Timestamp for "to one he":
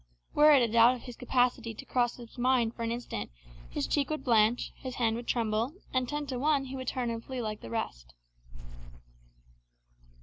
6.25-6.75